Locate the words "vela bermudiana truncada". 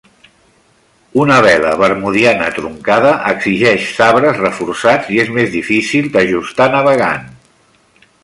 1.45-3.11